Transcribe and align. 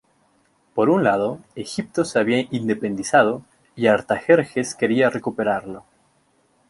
Por 0.73 0.89
un 0.89 1.03
lado, 1.03 1.41
Egipto 1.55 2.05
se 2.05 2.17
había 2.17 2.47
independizado 2.49 3.43
y 3.75 3.85
Artajerjes 3.85 4.73
quería 4.73 5.11
recuperarlo. 5.11 5.85